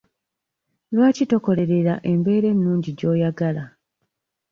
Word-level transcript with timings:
Lwaki 0.93 1.23
tokolerera 1.31 1.93
embeera 2.11 2.47
ennungi 2.53 2.91
gy'oyagala? 2.99 3.63